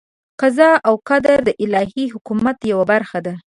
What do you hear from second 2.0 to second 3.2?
حکمت یوه برخه